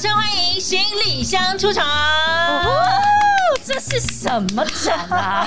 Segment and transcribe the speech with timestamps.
[0.00, 1.84] 声欢迎行李箱出场。
[3.62, 5.46] 这是什么展啊？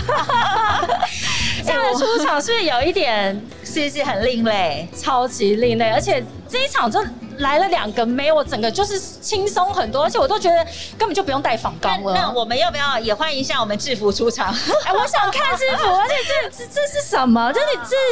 [1.65, 3.33] 这样的出场是不是有一点
[3.65, 4.87] 是不是很另类？
[4.95, 5.89] 超级另类？
[5.89, 7.03] 而且这一场就
[7.39, 10.65] 来了两个没，我整个就是轻松很多，而且我都觉得
[10.97, 12.13] 根本就不用带仿钢了。
[12.13, 14.53] 那我们要不要也欢迎一下我们制服出场？
[14.85, 17.51] 哎，我想看制服，而且这这这是什么？
[17.53, 17.67] 这是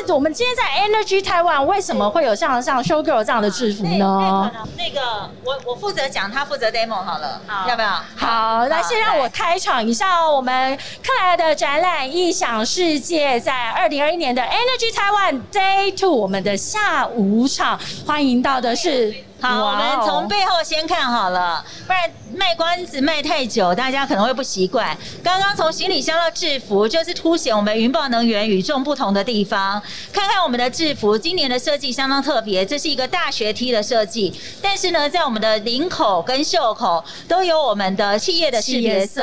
[0.06, 4.52] 这我们今天在 Energy Taiwan 为什么会有像像 Show Girl 这样的制服呢？
[4.78, 7.90] 那个我我负责讲，他负责 demo 好了，好要不要？
[8.16, 19.11] 好，那先让我开场一下哦我们克莱的展览《异想世界》在二零二一年的 Energy Taiwan Day Two 我们的下午场，欢迎到的是。
[19.42, 24.98] 好，我们从背后先看好了，不然卖关子卖太久，大家可能会不习惯。
[25.24, 29.82] 刚刚从行李箱到制服，就是凸显我们云豹能源与众不同的地方。
[30.12, 39.22] 看看我们的制服，今年的设计相当特别，这是一个大学 T 的设计，但是呢，在我们的领口跟袖口都有我们的企业的识别色，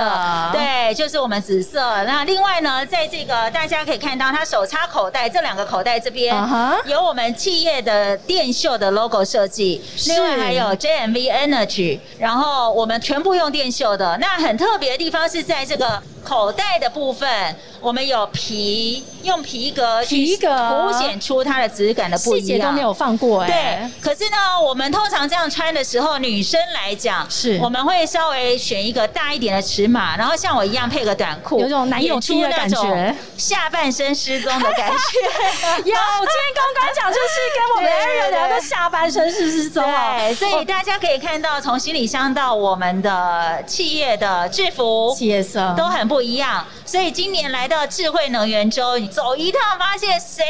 [0.52, 1.80] 对，就是我们紫色。
[2.04, 6.34] 那另外呢，在这个大家可以看到，它手插口袋这两个口袋这边
[6.86, 9.80] 有我们企业的电绣的 logo 设计。
[10.06, 14.16] 另外还有 JMV Energy，然后我们全部用电绣的。
[14.18, 17.26] 那很特别的地方是在这个口袋的部分，
[17.80, 22.46] 我们有皮，用皮革皮革凸显出它的质感的不一样。
[22.46, 23.48] 细节都没有放过哎。
[23.48, 34.94] 对，可是呢，我们通常这样穿的时候，女生来讲，是我们会稍微选一个大一点的尺码，然后像我一样配个短裤，有种男友出的感觉，下半身失踪的感觉。
[35.78, 35.96] 有，今天
[36.54, 46.66] 刚刚讲就是跟我们 Ariel 聊的下半身是失踪对，所以大家可以看到，从行李箱到我们的企业的制服，企业色都很不不一样。
[46.88, 50.42] 所以今年来到智慧能源周，你走一趟，发现谁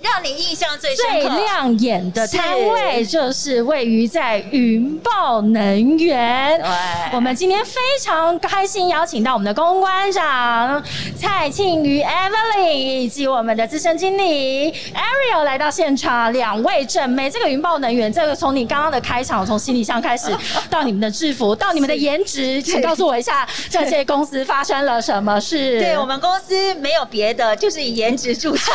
[0.00, 6.58] 让你印象最深刻、最亮眼的摊位，就是位于在云豹能源。
[6.58, 6.70] 对，
[7.12, 10.82] 我们今天非常开心邀请到我们的公关长
[11.14, 17.28] 蔡庆瑜 Evelyn 以及我们的资深经理 Ariel 来到现场，两位正妹。
[17.28, 20.34] 这个云豹能源，这个从你刚刚的开场，从行李箱开始，
[20.70, 25.81] 到你们的制服，到你们的颜值，请告诉我一下，这些公司发生了什么事？
[25.82, 28.74] 对我们公司没有别的，就是以颜值著称。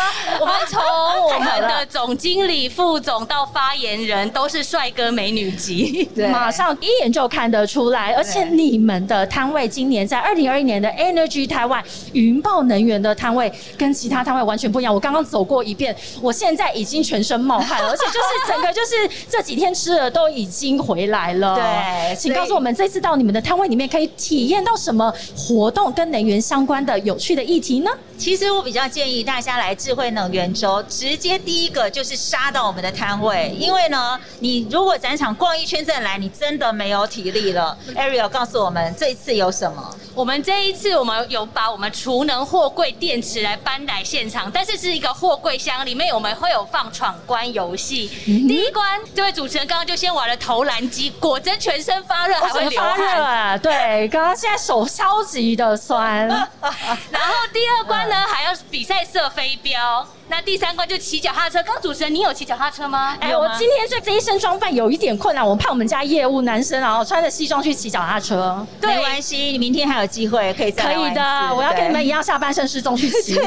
[0.40, 8.14] 我们从我们的总经理、副总到发言人都是帅哥美女级，马上一眼就看得出来。
[8.14, 11.82] 而且你们的摊位今年在二零二一年的 Energy Taiwan
[12.14, 14.92] 云豹能源的摊位跟其他摊位完全不一样。
[14.92, 21.54] 我刚刚走过一遍，我现在已经全身冒汗了，而且就是整个就是这几天吃的都已经回来了。
[21.54, 26.06] 对，请告诉我们这次到你们的摊位里面可以体验到什么活动跟。
[26.06, 27.90] 能源相关的有趣的议题呢？
[28.16, 37.78] 其实我比较建议大家来智慧能源周，直接第一个就是杀到我们的摊位，因为呢，你如果展场逛一圈再来，你真的没有体力了。
[37.94, 39.94] Ariel 告诉我们这一次有什么？
[40.12, 48.08] 我们这一次我们有把我们储能货柜电池来搬来现场，但是是一个货柜箱，里面我们会有放闯关游戏。
[48.24, 53.56] 第一关，这位主持人刚刚就先玩了投篮机，果真全身发热，还会 发热啊！
[53.56, 56.26] 对，刚刚现在手超级的酸。
[56.26, 59.75] 然后第二关呢，还要比赛射飞镖。
[59.76, 60.08] y'all.
[60.28, 61.62] 那第三关就骑脚踏车。
[61.62, 63.16] 刚主持人，你有骑脚踏车吗？
[63.20, 68.66] 哎，我今天这这一身装扮有一点困难，我怕我们家业务男生然后穿着西装去骑脚踏车。
[68.82, 73.34] 没关系，你明天还有机会可以再可以的，我要跟你们一样下半身失踪去骑。
[73.38, 73.44] 对。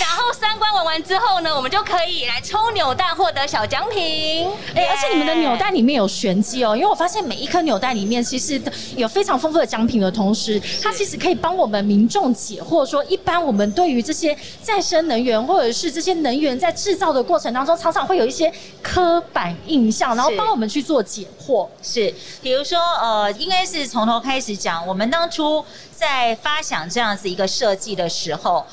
[0.00, 4.46] 然后三关玩完之后呢，我们就可以来抽扭蛋获得小奖品。
[4.74, 8.60] 哎，而且你们的扭蛋里面有玄机哦，因为我发现每一颗扭蛋里面其实
[8.96, 21.66] 有非常丰富的奖品的同时，它其实可以帮我们民众解惑，说一般我们对于这些再生能源或者是这些能源在制造的过程当中，常常会有一些刻板印象，然后帮我们去做解惑。
[21.82, 28.64] 是，比如说，呃，应该是从头开始讲，我们当初在发想这样子一个设计的时候，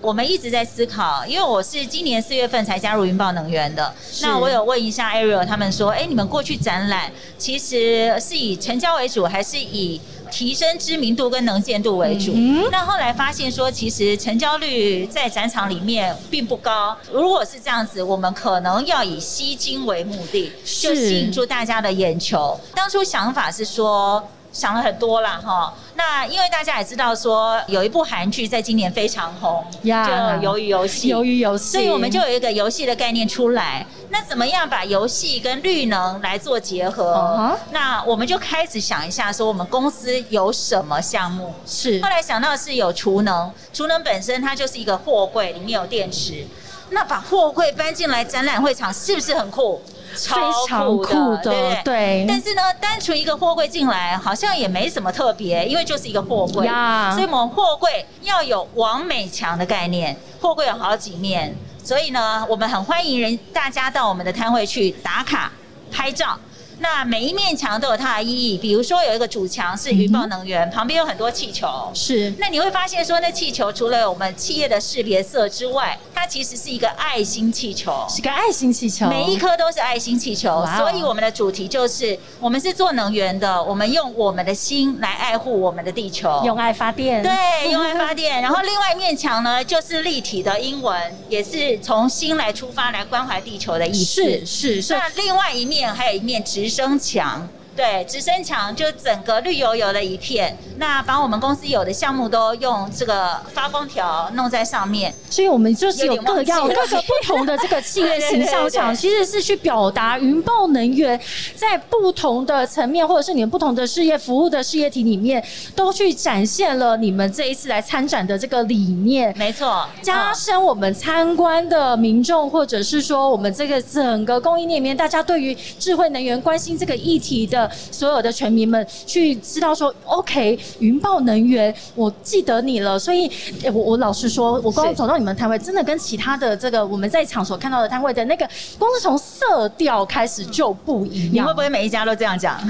[0.00, 3.92] 我们一直在思考，因为我是今年四月份才加入云豹能源的，
[4.22, 10.00] 那我有问一下 Ariel，他们说，哎，你们过去展览其实是以成交为主，还是以？
[10.30, 12.32] 提升知名度跟能见度为主，
[12.70, 16.96] 那后来发现说，其实成交率在展场里面并不高。
[17.12, 22.58] 如果是这样子，我们可能要以吸金为目的，就吸引住大家的眼球。
[22.74, 24.26] 当初想法是说。
[24.52, 25.74] 想了很多啦，哈。
[25.94, 29.90] 那因为大家也知道说，有一部韩剧在今年非常红，就
[30.40, 31.12] 《鱿鱼游戏》。
[31.16, 33.84] 鱿鱼游戏，所以我们就有一个游戏的概念出来。
[34.10, 37.56] 那怎么样把游戏跟绿能来做结合？
[37.72, 41.52] 那我们就开始想一下，说我们公司有什么项目？
[41.66, 42.00] 是。
[42.02, 46.46] 后来想到是有储能，储能本身它就是一个货柜，里面有电池。
[46.90, 49.82] 那把货柜搬进来展览会场，是不是很酷？
[50.16, 51.82] 超非常酷酷的对不对。
[51.84, 56.66] 对但是呢，单纯一个货柜进来，好像也没什么特别，因为就是一个货柜。
[56.66, 57.12] 呀。
[57.12, 65.52] 所以我们货柜要有王美强的概念，货柜有好几面，所以呢，我们很欢迎人大家到我们的摊位去打卡
[65.90, 66.38] 拍照。
[66.80, 78.06] 那每一面墙都有它的意义，比如说有一个主墙是云豹能源，旁边有很多气球，是那你会发现说，那气球除了我们企业的识别色之外，它其实是一个爱心气球。
[78.08, 86.42] 是个爱心气球，每一颗都是爱心气球，哦所以我们的主题就是，我们是做能源的，我们用我们的心来爱护我们的地球。
[86.44, 88.40] 用爱发电，对，用爱发电。
[88.40, 90.96] 然后另外一面墙呢，就是立体的英文，
[91.28, 94.22] 也是从心来出发，来关怀地球的意思。
[94.22, 111.20] 是是是，那另外一面还有一面直生强，对，直升墙就整个绿油油的一片，那把我们公司有的项目都用这个发光条弄在上面，所以我们就是有各样各个不同的这个企业形象场，对对对对其实是去表达云豹能源
[111.54, 115.40] 在不同的层面，或者是你们不同的事业服务的事业体里面，
[115.76, 119.32] 都去展现了你们这一次来参展的这个理念。
[119.38, 132.98] 没错，加嗯深我们参观的民众，或者是说我们这个整个供应链里面，大家对于智慧能源关心这个议题的所有的全民们，去知道说，OK，云豹能源，我记得你了。
[132.98, 133.28] 所以，
[133.62, 138.48] 诶我我老实说，我刚刚走到你们摊位，真的跟其他的这个我们在场所看到的摊位的那个，
[138.78, 141.34] 光是从色调开始就不一样。
[141.34, 142.58] 你会不会每一家都这样讲？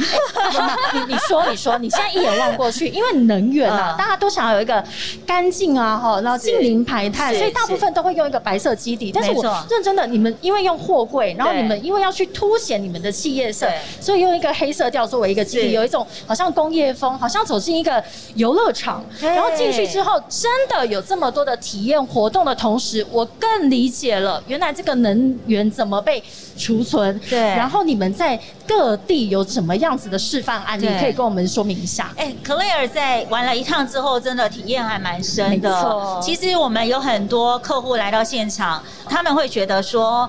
[0.95, 4.83] 你你说你说，你现在一眼望过去，因为能源啊，嗯大家都想要有一个
[5.27, 9.11] 干净啊，哈，然后净零排碳，所以大部分都会用一个白色基底。
[9.13, 13.67] 但是我认真的，你们因为用货柜，然后你们因为要去凸显你们的企业色，
[14.01, 18.03] 所以用一个黑色调作为一个基地，有一种好像工业风，好像走进一个
[18.35, 19.05] 游乐场。
[19.21, 26.23] 然后进去之后，真的有这么多的体验活动的同时，我更理解了原来这个能源怎么被
[26.57, 27.19] 储存。
[27.29, 32.13] 对然后你们在各地有什么样子的示范案例，可以跟我们说明一下？
[32.17, 36.21] 哎，Claire 在玩了一趟之后，真的体验还蛮深没的错。
[36.23, 40.29] 其实我们有很多客户来到现场，他们会觉得说。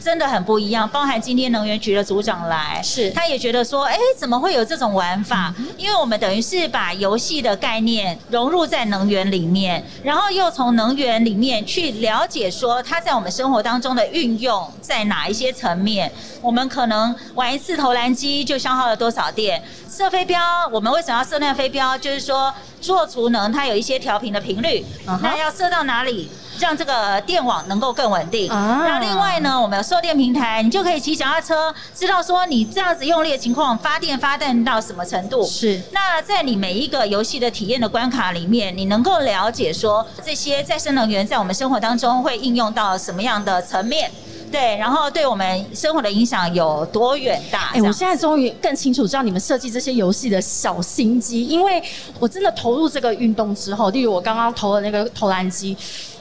[0.00, 5.54] 真的很不一样，包含今天能源局的组长来，是他也觉得说，哎，怎么会有这种玩法？
[5.76, 16.10] 因为我们等于是把游戏的概念融入在能源里面，然后又从能源里面去了解说，它在我们生活当中的运用在哪一些层面。
[16.42, 19.62] 我们可能玩一次投篮机就消耗了多少电？
[19.90, 20.40] 射飞镖，
[20.70, 21.96] 我们为什么要射那个飞镖？
[21.98, 24.84] 就是说做储能，它有一些调频的频率
[25.22, 26.28] 那要射到哪里？
[26.58, 28.50] 让这个电网能够更稳定。
[28.50, 35.44] 啊那另外呢，我们有售电平台，你就可以骑脚踏车，知道说你这样子用力的情况，发电发电到什么程度。
[35.46, 44.10] 是那在你每一个游戏的体验的关卡里面，你能够了解说这些再生能源在我们生活当中会应用到什么样的层面？
[44.48, 47.72] 对，然后对我们生活的影响有多远大？
[47.74, 51.82] 哎、我现在终于更清楚知道你们设计这些游戏的小心机，因为
[52.20, 55.76] 我真的投入这个运动之后，例如我刚刚投的那个投篮机，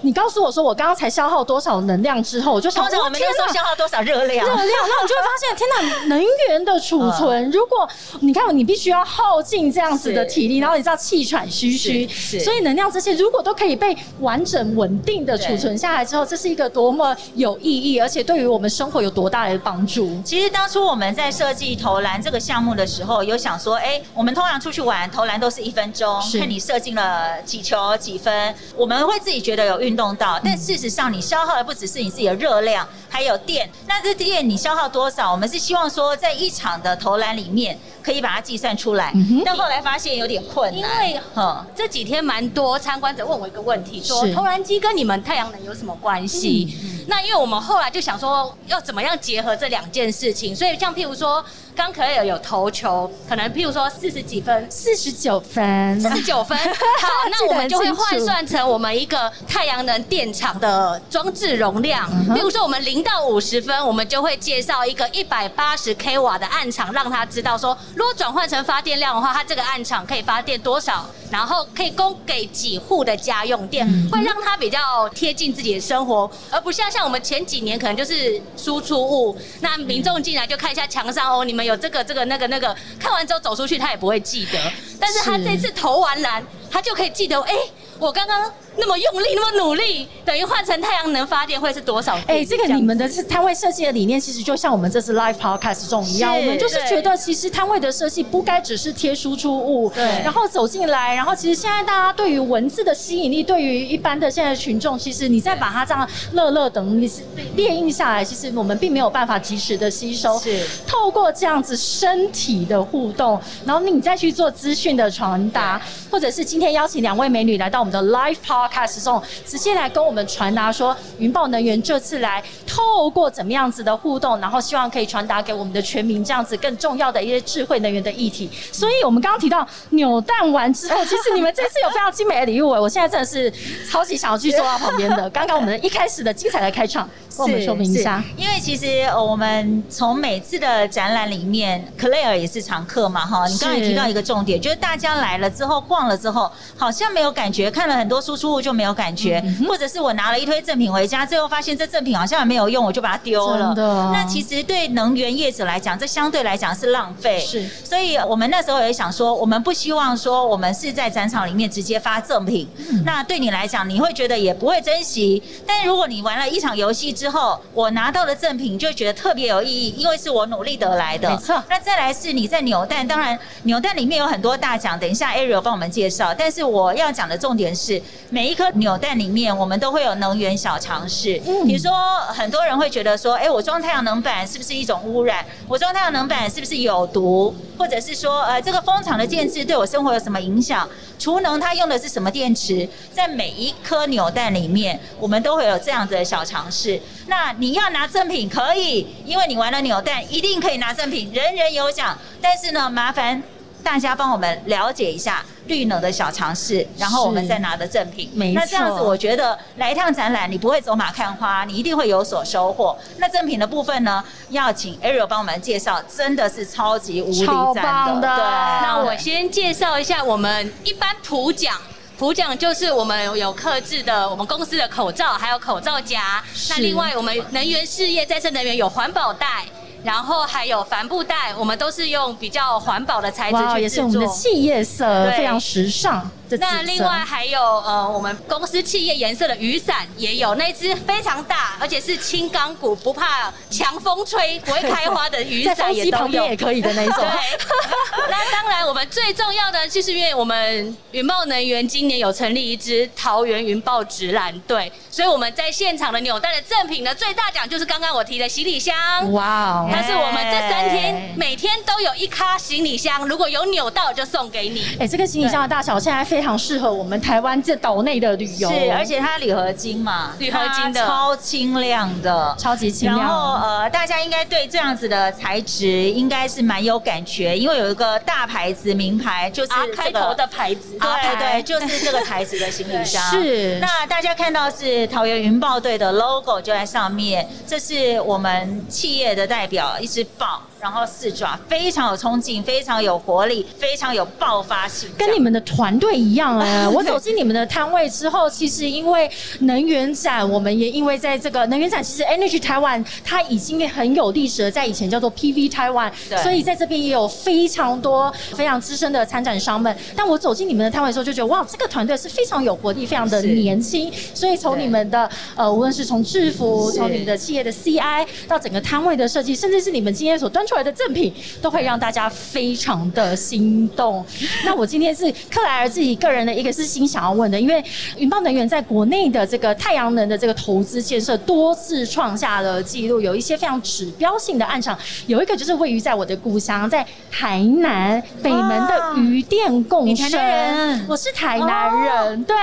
[0.06, 4.46] 你告诉我说我刚刚才消耗多少能量之后，我就想，我们那时候消耗多少热量？
[4.46, 12.08] 热量，那我就会发现，天哪， 能源的储存，如果你看你必须要耗尽这样子的体力，然后你知道气喘吁吁，
[12.40, 20.22] 所以能量这些如果都可以被完整稳定的储存下来之后，这是一个多么有意义，而且对于我们生活有多大的帮助。
[20.24, 33.70] 其实当初我们在设计投篮这个项目的时候，有想说，哎，我们通常出去玩投篮都是一分钟，看你射进了几球几分，我们会自己觉得有运动到，但事实上你消耗的不只是你自己的热量，还有电。
[33.88, 35.32] 那这电你消耗多少？
[35.32, 39.14] 我们是希望说，在一场的投篮里面可以把它计算出来，
[39.46, 46.78] 但后来发现有点困难，因为嗯这几天蛮多参观者问我一个问题，说投篮机跟你们太阳能有什么关系？
[47.08, 51.44] 那因为我们后来就想说，要怎么样结合这两件事情，所以像譬如说，
[51.76, 54.66] 刚可以有投球，可能譬如说四十几分。
[54.72, 56.58] 四十九分，四十九分，
[57.02, 62.10] 好，那我们就会换算成我们一个太阳能电厂的装置容量。
[62.34, 84.58] 比如说，我们零到五十分，我们就会介绍一个一百八十 k 瓦的暗场，让他知道说，如果转换成发电量的话，它这个暗场可以发电多少，然后可以供给几户的家用电，会让它比较贴近自己的生活，而不像像我们前几年可能就是输出物，那民众进来就看一下墙上哦，你们有这个这个那个那个，看完之后走出去他也不会记得，
[85.00, 87.54] 但是他这次投完篮，他就可以记得，哎、
[88.00, 92.18] 我刚刚那么用力，那么努力，等于换成太阳能发电会是多少？
[92.28, 107.10] 哎，这个你们的摊位设计的理念，其实就像我们这次 live podcast 这种一样，我们就是觉得其实摊位的设计不该只是贴输出物，对，然后走进来，然后其实现在大家对于文字的吸引力，对于一般的现在群众，其实你再把它这样乐乐等你
[107.56, 110.66] 列印下来，其实我们并没有办法及时的吸收，是。
[110.86, 118.65] 透过这样子身体的互动，然后你再去做资讯的传达，或者是今天邀请两位美女来到我们的 live podcast
[119.02, 119.22] 中。
[119.46, 128.50] 直接来跟我们传达说，云豹能源这次来透过怎么样子的互动，然后希望可以传达给我们的全民这样子更重要的一些智慧能源的议题。
[128.72, 133.52] 所以我们刚刚提到扭蛋完之后，其实你们这次有非常精美的礼物我现在真的是
[133.90, 135.30] 超级想要去坐到旁边的。
[135.30, 137.08] 刚刚我们一开始的精彩的开场，
[137.38, 138.24] 跟我们说明一下。
[138.36, 143.48] 因为其实我们从每次的展览里面，Clare 也是常客嘛，哈。
[143.48, 149.44] 你刚才提到一个重点，就是大家来了之后逛了之后，好像没有感觉，看了很多输出物就没有感觉。
[149.68, 153.74] 或者是我拿了一堆赠品回家，最后发现这赠品好像也没有用，我就把它丢了。
[154.14, 157.40] 那其实对能源业者来讲，这相对来讲是浪费。
[157.40, 162.68] 是，所以我们那时候也想说，我们不希望说我们是在展场里面直接发赠品。
[163.04, 165.42] 那对你来讲，你会觉得也不会珍惜。
[165.68, 171.30] 但如果你玩了一场游戏之后，我拿到的赠品就觉得特别有意义，因为是我努力得来的。
[171.30, 171.62] 没错。
[171.70, 176.34] 那再来是你在扭蛋，当然扭蛋里面有很多大奖，等一下 Ariel 帮我们介绍。
[176.34, 181.40] 但是我要讲的重点是，每一颗扭蛋里面，我们都会有能源小常识。
[181.66, 181.92] 比如说，
[182.28, 185.46] 很多人会觉得说，哎，我装太阳能板是不是一种污染？
[185.68, 187.56] 我装太阳能板是不是有毒？
[187.78, 190.88] 或者是说，呃，这个风场的建制对我生活有什么影响？
[191.18, 192.88] 储能它用的是什么电池？
[193.12, 197.00] 在每一颗扭蛋里面，我们都会有这样子的小尝试。
[197.28, 202.18] 那你要拿赠品可以，因为你玩了扭蛋，一定可以拿赠品，人人有奖。
[202.42, 203.42] 但是呢，麻烦
[203.86, 205.46] 大家帮我们了解一下。
[205.68, 208.30] 绿能的小尝试，然后我们再拿的赠品。
[208.54, 212.96] 那这样子，我觉得来一趟展览，你不会走马看花，你一定会有所收获。
[213.18, 218.36] 那赠品的部分呢，要请 Ariel 帮我们介绍，真的是超级无敌赞的。
[218.36, 218.46] 对，
[218.84, 221.82] 那我先介绍一下我们一般普奖，
[222.16, 226.44] 普奖就是我们有克制的我们公司的口罩，还有口罩夹。
[226.70, 229.66] 那另外我们能源事业再生能源有环保袋。
[230.06, 236.30] 然后还有帆布袋，我们都是用比较环保的材质去制作，也是我们的企业色，非常时尚。
[236.60, 247.16] 那另外还有呃，我们公司企业颜色的雨伞也有，那只非常大，而且是轻钢骨，不怕强风吹，不会开花的雨伞也都有，也可以的那种。
[247.16, 248.26] 对。
[248.30, 258.96] 那当然，我们最重要的就是因为我们云豹能源今年有成立一支桃园云豹直篮队，所以我们在现场的扭蛋的赠品呢，最大奖就是刚刚我提的行李箱。
[259.32, 259.90] 哇哦！
[259.92, 264.98] 但是我们这三天每天都有一卡行李箱，如果有扭到就送给你。
[265.00, 268.70] 哎，这个行李箱的大小现在非常适合我们台湾这岛内的旅游。
[268.70, 273.18] 是，而且它铝合金嘛，铝合金的，超轻量的，超级轻量。
[273.18, 283.24] 然后呃，大家应该对这样子的材质应该是蛮有感觉，因为有一个大牌子名牌，就是开头的牌子，对对，就是这个材质的行李箱。
[283.32, 283.80] 是。
[283.80, 289.98] 那大家看到是桃园云豹队的 logo 就在上面，这是我们企业的代表。
[290.02, 296.88] 一只豹，然后四爪，非常有冲劲，非常有活力，非常有爆发性，跟你们的团队一样哎！
[296.88, 299.30] 我走 进你们的摊位之后，其实因为
[299.62, 306.12] 能源展，我们也因为在这个能源展，其实 Energy Taiwan 它已经很有历史了，在以前叫做 PV Taiwan，
[306.44, 309.96] 所以在这边也有非常多非常资深的参展商们。
[310.16, 314.12] 但我走进你们的摊位的时候，就觉得哇，这个团队是非常有活力，非常的年轻。
[314.36, 324.26] 所以从你们的呃，无论是从制服，从你们的企业的 CI 到整个摊位的设计，甚至是你们今天所端出来的赠品，都会让大家非常的心动。
[324.64, 327.84] 那我今天是克莱尔自己个人的一个私心想要问的，因为
[328.18, 341.06] 云豹能源在国内的这个太阳能的这个投资建设多次创下了记录，有一些非常指标性的案场，有一个就是位于在我的故乡，在台南北门的渔电共生。
[341.08, 342.56] 我是台南人，对。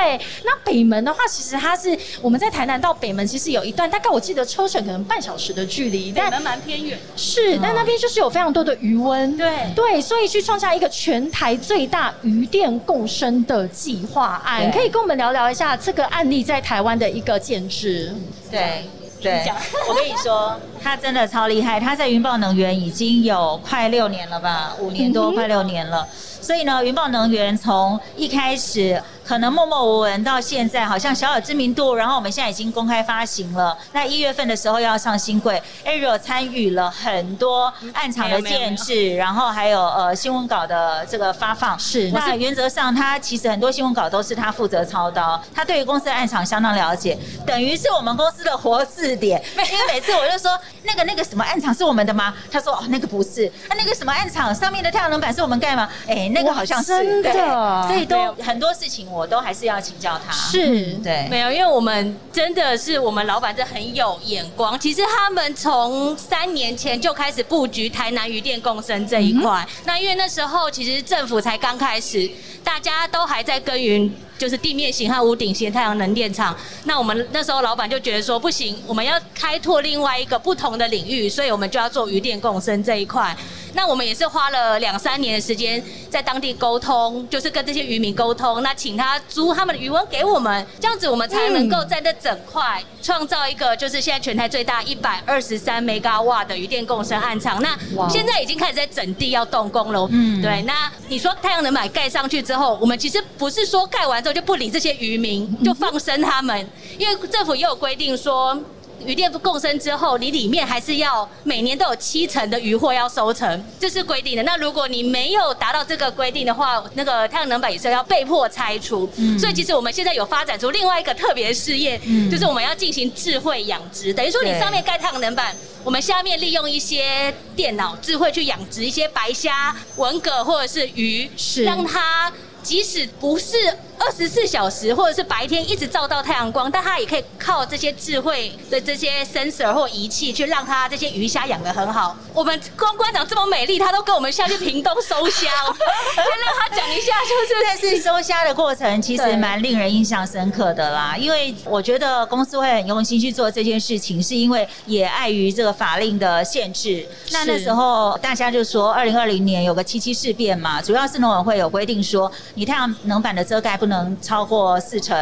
[0.45, 6.99] 那北门的话，其实它是我们在台南到北门，其实有一段大概我记得车程可能半小时的距离，但蛮偏远。
[7.17, 9.51] 是，但那边就是有非常多的余温，对。
[9.75, 18.15] 对，所以去创下一个全台最大余电共生的计划案，可以跟我们聊聊一下这个案例在台湾的一个建制。
[18.51, 18.85] 对
[19.21, 19.45] 对，
[19.89, 26.07] 我跟你说，他真的超厉害，他在云豹能源已经有快六年了吧，五年多快六年了。
[26.43, 31.95] 所以呢，云豹能源从一开始可能默默无闻到现在，好像小有知名度。
[31.95, 41.79] 然后我们现在已经公开发行了，那一月份的时候要上新柜，Ariel 参与了很多暗场的建制，然后还有呃新闻稿的这个发放。
[41.79, 49.41] 是那原则上他其实很多新闻稿都是他负责操刀，他对于公司的暗场相当了解，等于是我们公司的活字典。
[49.55, 52.35] 因为每次我就说那个那个什么暗场是我们的吗？
[52.51, 55.89] 他说哦那个不是，那那个什么暗场上面的太阳能板是我们盖吗？
[56.09, 60.33] 哎，那个好像是真的对所以都很多事情我都还是要请教他。
[60.33, 64.79] 是对，没有，因为我们真的是我们老板真的很有眼光。
[64.79, 69.67] 其实他们从三年前就开始布局台南鱼电共生这一块。
[69.85, 72.31] 那因为那时候其实政府才刚开始，
[72.65, 74.13] 大家都还在耕耘。
[74.39, 83.37] 就是地面型和屋顶型太阳能电厂，那我们那时候老板就觉得说不行，我们要开拓另外一个不同的领域，所以我们就要做鱼电共生这一块。
[83.75, 97.61] 那我们也是花了两三年的时间在当地沟通，就是跟这些渔民沟通，那请他租他们的渔网给我们，这样子我们才能够在这整块创造一个就是现在全台最大一百二十三 mega 瓦的渔电共生暗场。
[97.63, 100.07] 那哇现在已经开始在整地要动工了。
[100.11, 100.63] 嗯嗯，对。
[100.63, 108.59] 那你说太阳能板盖上去之后，我们其实不是说盖完之后就不理这些渔民，就放生他们，因为政府也有规定说。
[109.07, 114.43] 渔电共生之后，你里面还是要每年都有七成的渔获要收成，这是规定的。
[114.43, 119.09] 那如果你没有达到这个规定的话，那个太阳能板也是要被迫拆除。
[119.39, 125.55] 所以其实我们现在有发展出另外一个特别的事业，就是我们要进行智慧养殖，等于说你上面盖太阳能板。
[125.85, 132.33] 我们下面利用一些电脑智慧去养殖一些白虾、文蛤或者是鱼，是让它
[132.63, 133.57] 即使不是
[133.99, 142.17] 二十四小时或者是白天一直照到太阳光，但它也可以靠这些智慧的这些 sensor 或仪器去让它这些鱼虾养得很好。
[142.35, 145.49] 我们公馆长这么美丽，他都跟我们下去屏东收虾，
[146.15, 157.07] 先让他讲一下，就是但是收虾的过程其实蛮令人印象深刻的啦，因为我觉得公司会很用心去做这件事情，是因为也碍于这个法令的限制。
[157.31, 165.19] 那那时候大家就说，二零二零年有个七七事变嘛，主要是农委会有规定说，你太阳能板的遮盖不能超过四成，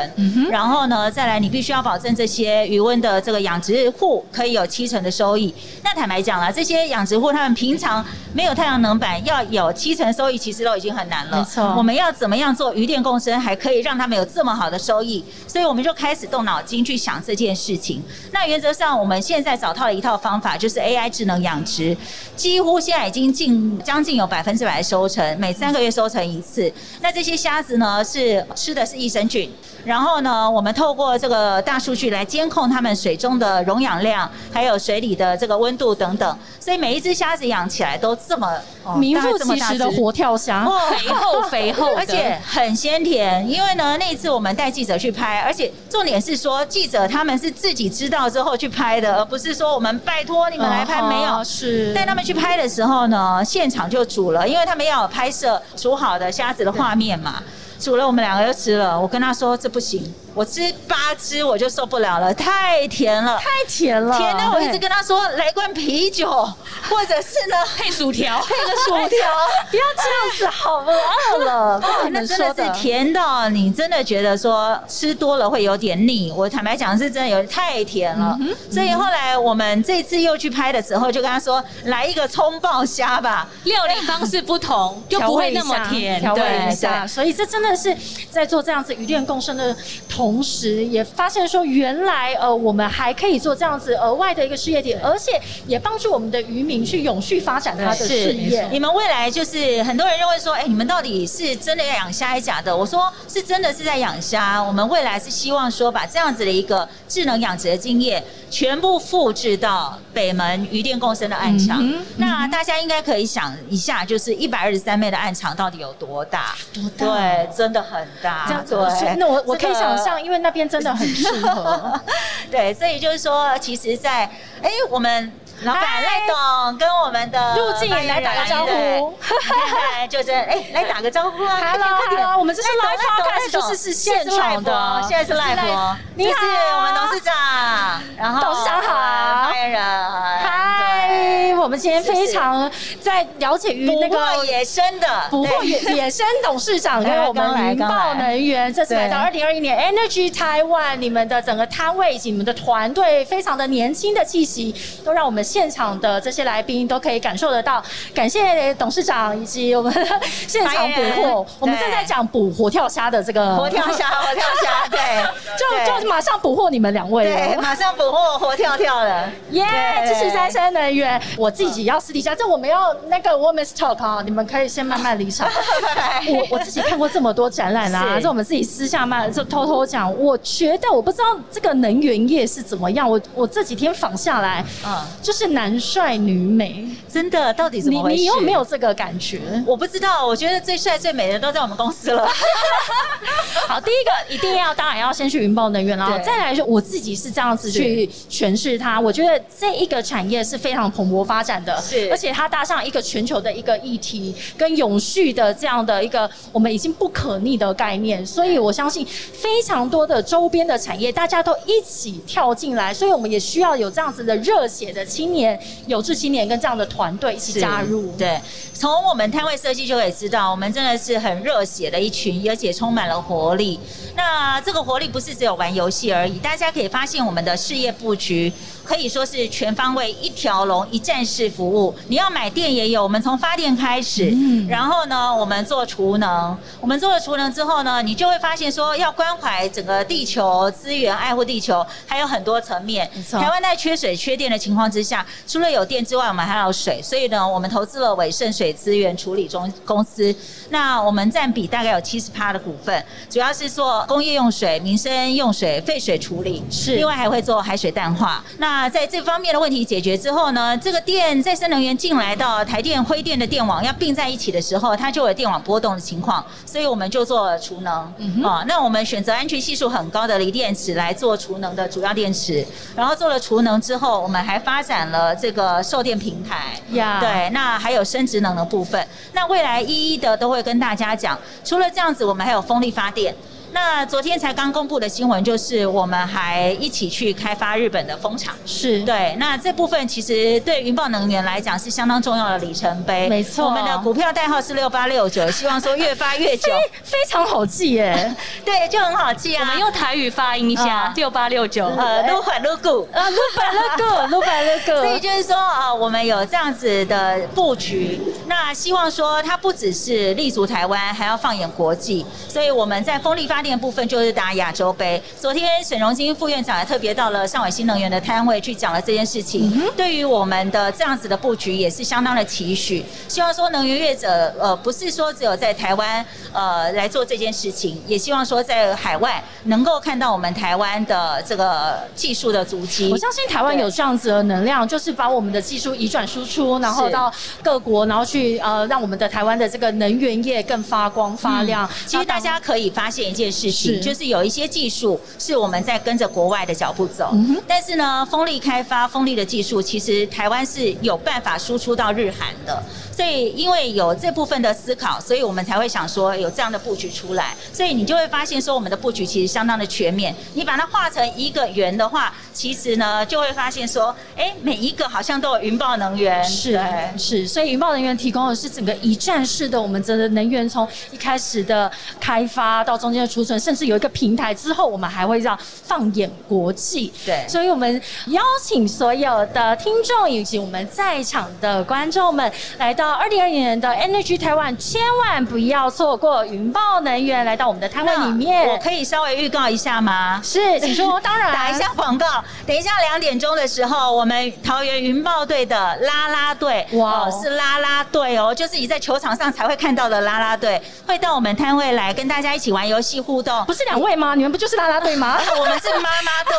[0.51, 5.55] 然后呢，再来你必须要保证这些余温的这个养殖户可以有七成的收益。
[5.83, 11.39] 那坦白讲啦，这些养殖户他们平常没有太阳能板，要有七成收益，其实都已经很难了。
[11.39, 15.25] 没错我们要怎么样做渔电共生，还可以让他们有这么好的收益？
[15.47, 18.03] 所以我们就开始动脑筋去想这件事情。
[18.31, 21.97] 那原则上，我们现在找到了一套方法，就是 AI 智能养殖，
[22.37, 26.71] 几乎现在已经近将近有百分之百的收成，每三个月收成一次。
[27.01, 29.51] 那这些虾子呢，是吃的是益生菌。
[29.83, 38.47] 然后呢，我们透过这个大数据来监控它们水中的溶氧量，还有水里的这个温度等等，所以每一只虾子养起来都这么
[38.85, 40.65] 哦名副其实的活跳虾。
[40.65, 43.49] 哦肥厚肥厚，而且很鲜甜。
[43.49, 51.43] 因为呢，那一次我们带记者去拍，而且重点是说，记者他们是自己知道之后去拍的，而不是说我们拜托你们来拍，没有哦。
[51.43, 57.43] 是带他们去拍的时候呢，现场就煮了，因为他们要有拍摄煮好的虾子的画面嘛。
[57.81, 59.01] 煮了，我们两个就吃了。
[59.01, 63.39] 我跟他说这不行，我吃八只我就受不了了，太甜了。
[63.39, 69.19] 太甜了，甜的我一直跟他说来罐啤酒，或者是呢 配薯条，配个薯条。
[69.71, 71.81] 不要这样子，好饿了，
[72.13, 76.33] 那真的是甜到你真的觉得说吃多了会有点腻。
[76.37, 83.49] 我坦白讲是真的有太甜了，嗯所以后来我们这次又去拍的时候，就跟他说来一个葱爆虾吧。
[83.65, 86.21] 料理方式不同，就不会那么甜。
[86.21, 87.07] 调味一对，下。
[87.07, 87.97] 所以这真的是
[88.31, 89.75] 在做这样子渔电共生的
[90.09, 98.69] 同时，也发现说原来呃我们还可以做这样子额外的一个事业点，而且也帮助我们的渔民去永续发展他的事业。
[98.71, 102.77] 你们未来就是很多人认为说，哎、你们到底是真的要养虾还是假的？
[102.77, 104.63] 我说是真的是在养虾。
[104.63, 111.79] 我们未来是希望说，把这样子的一个智能养殖的经验，全部复制到北门渔电共生的暗场。
[111.81, 116.55] 嗯那大家应该可以想一下，就是一百二十三倍的暗场到底有多大？
[116.73, 118.47] 多大对，真的很大。
[118.49, 122.01] 这样子，对，那我我可以想象，因为那边真的很适合。
[122.51, 124.25] 对，所以就是说，其实在，
[124.63, 125.31] 哎，我们
[125.63, 128.67] 老板赖董跟我们的入境来打个招呼。
[128.67, 135.03] 对你看就是哎，来打个招呼啊 Hello，我们这是赖 live 董赖就是是现场的。
[135.07, 135.97] 现在是 live，哦。
[136.15, 136.41] 你好。
[136.77, 139.51] 我们董事长，然后董事长好。
[139.51, 142.71] 发言人，嗨，我们今天非常
[143.01, 157.83] 在了解于那个野生的，捕获野野生董事长跟我们来云豹能源，这次来到二对零二一年 Energy Taiwan，你们的整个摊位以及你们的团队，非常的年轻的气息，都让我们现场的这些来宾都可以感受得到。
[158.15, 165.25] 感谢董事长以及我们的 现场捕获，我们正在讲捕活跳虾的这个活跳虾， 活跳虾，对，
[165.59, 167.63] 就就马上捕获你们两位对，了。
[167.63, 169.65] 马上捕获活跳跳了，耶
[170.05, 171.21] 对支持再生能源。
[171.37, 175.49] 我自己要私底下，这我们要那个 Women's Talk 啊，你们可以先慢慢离场。
[176.29, 180.13] 我我自己看过这么多展览啊，是这我们自己私下慢就偷偷讲。
[180.19, 188.21] 我觉得我不知道这个能源业是怎么样，我我这几天访下来，嗯，就是男帅女美，真的，到底怎么回事？
[188.21, 188.65] 你有没有？
[188.65, 189.41] 这个感觉？
[189.67, 192.29] 我不知道，我觉得最帅最美的都在我们公司了。
[193.67, 196.09] 好，第一个一定要，当然要先去云豹能源啦。
[196.11, 199.01] 对再来说，我自己是这样子去诠释它。
[199.01, 218.15] 我觉得这一个产业是非常蓬勃发展的，是而且它搭上一个全球的一个议题跟永续的这样的一个我们已经不可逆的概念，所以我相信非常多的周边的产业大家都一起跳进来，所以我们也需要有这样子的热血的青年、有志青年跟这样的团队一起加入。
[218.17, 218.41] 对，
[218.75, 223.79] 从我们摊位设计就可以知道，我们真的是很热血的一群，而且充满了活力。
[224.17, 228.53] 那这个活力不是只有玩游戏而已，大家可以发现我们的事业布局
[228.91, 231.95] 可以说是全方位、一条龙、一站式服务。
[232.09, 243.23] 你要买电也有，我们从发电开始，嗯然后呢，我们做储能，我们做了储能之后呢，你就会发现说要关怀整个地球资源，爱护地球，还有很多层面没。
[243.23, 250.35] 错台湾在缺水、缺电的情况之下，除了有电之外，我们还要有水，所以呢，我们投资了伟盛水资源处理中公司。
[250.71, 258.45] 那我们占比大概有七十趴的股份，主要是做工业用水、民生用水、废水处理，是另外还会做海水淡化。
[258.59, 268.13] 那在这方面的问题解决之后呢，这个电再生能源进来到台电、灰电的电网要并在一起的时候，它就有电网波动的情况，所以我们就做储能。
[268.19, 272.67] 嗯啊，那我们选择安全系数很高的锂电池来做储能的主要电池，
[272.97, 276.81] 然后做了储能之后，我们还发展了这个售电平台。
[276.93, 281.39] 呀对，那还有生殖能的部分，那未来一一的都会跟大家讲。
[281.65, 283.35] 除了这样子，我们还有风力发电。
[283.73, 288.55] 那昨天才刚公布的新闻就是，我们还一起去开发日本的风场。
[288.67, 293.29] 是对，那这部分其实对云豹能源来讲是相当重要的里程碑。
[293.29, 296.73] 没错我们的股票代号是六八六九，希望说越发越久。
[297.03, 298.35] 非常好记耶。
[298.65, 299.61] 对，就很好记啊。
[299.61, 301.87] 我们用台语发音一下嗯，六八六九。
[301.87, 303.09] 呃，撸缓撸股。
[303.13, 312.27] 啊，撸百乐个， 撸百乐个，所以就是说啊，我们有这样子的布局，那希望说它不只是立足台湾，还要放眼国际。
[312.49, 315.23] 所以我们在风力发电部分就是打亚洲杯。
[315.39, 323.05] 昨天沈荣金副院长也特别到了上海新能源的摊位去讲了这件事情，对于我们的这样子的布局也是相当的期许。
[323.29, 333.11] 希望说能源业者呃不是说只有在台湾呃来做这件事情，也希望说在海外能够看到我们台湾的这个技术的足迹。
[333.11, 341.87] 我相信台湾有这样子的能量，就是把我们的技术移转输出，然后到各国，然后去呃让我们的台湾的这个能源业更发光发亮。
[341.87, 344.01] 嗯其实大家可以发现一件事情，是。
[344.01, 352.83] 就是有一些技术是我们在跟着国外的脚步走，嗯但是呢，风力开发、风力的技术，其实台湾是有办法输出到日韩的。
[353.21, 357.55] 所以因为有这部分的思考，所以我们才会想说有这样的布局出来。
[357.71, 360.35] 所以你就会发现说，我们的布局其实相当的全面。
[360.55, 375.55] 你把它画成一个圆的话，其实呢就会发现说，哎，每一个好像都有云豹能源，是对是，所以云豹能源提供的是整个一站式的我们整个能源，从一开始的开发到中间的储存，甚至有一个平台之后，我们还会让
[375.85, 377.13] 放眼国际。
[377.27, 388.69] 对所以我们邀请所有的听众以及我们在场的观众们，来到二零二年的 Energy Taiwan，千万不要错过云豹能源来到我们的摊位里面。
[388.69, 390.41] 我可以稍微预告一下吗？
[390.43, 392.27] 是，请说，当然打一下广告。
[392.67, 403.65] 等一下两点钟的时候，我们桃园云豹队的啦啦队，哇是啦啦队哦，就是你在球场上才会看到的啦啦队，会到我们摊位来跟大家一起玩游戏互动。
[403.67, 404.35] 不是两位吗？
[404.35, 405.39] 你们不就是啦啦队吗？
[405.59, 406.55] 我们是妈妈队，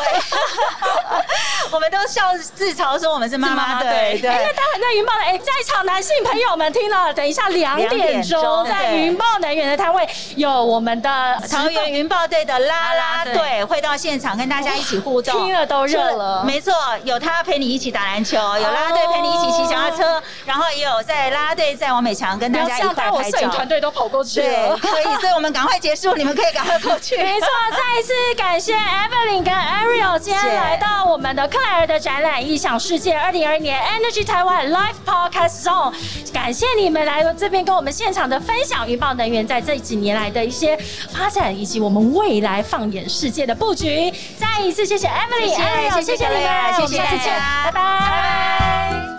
[1.72, 4.30] 我们都笑自嘲说我们是妈妈队，哎，对。
[4.30, 16.44] 那当然那云豹的哎，在场男性朋友们听了，等一下两点钟在云豹能源的摊位有我们的桃园云豹队的啦啦队，会到现场跟大家一起互动，听了都热了。
[16.44, 16.72] 没错，
[17.04, 23.48] 有他陪你一起打篮球，有啦啦队陪你一起骑脚踏车，然后也有在啦啦队在王美强跟大家一块拍照。
[23.48, 27.16] 团队都跑过去了，可以，所以我们赶快结束，你们可以赶快过去。
[27.16, 35.92] 没错，再一次感谢 Evelyn 跟 Ariel 今天来到我们的克莱尔的展览《异想世界》二零二一年 Energy Taiwan Live Podcast Zone，
[36.32, 40.76] 感谢你们来这边跟我们现场的分享，云豹能源在这几年来的一些
[41.10, 44.12] 发展，以及我们未来放眼世界的布局。
[44.38, 49.11] 再一次谢谢 Emily，Ariel，谢谢你们，谢谢大家，拜拜。